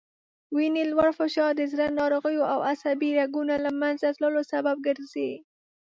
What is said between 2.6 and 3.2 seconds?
عصبي